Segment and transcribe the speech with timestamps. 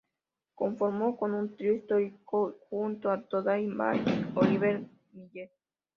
[0.55, 4.81] Conformó un trío histórico junto a Todd Day y Oliver
[5.13, 5.51] Miller.